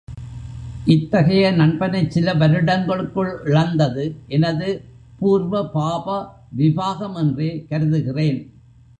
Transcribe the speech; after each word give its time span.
இத்தகைய 0.85 1.51
நண்பனைச் 1.51 2.09
சில 2.11 2.33
வருடங்களுக்குள் 2.33 3.29
இழந்தது 3.45 4.05
எனது 4.27 4.69
பூர்வபாபவி 5.19 6.73
பாகம் 6.73 7.15
என்றே 7.15 7.51
கருதுகிறேன். 7.69 8.41